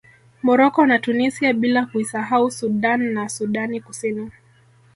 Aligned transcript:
Morocco 0.41 0.85
na 0.85 0.99
Tunisia 0.99 1.53
bila 1.53 1.85
kuisahau 1.85 2.51
Sudan 2.51 3.01
na 3.13 3.29
Sudani 3.29 3.81
Kusini 3.81 4.31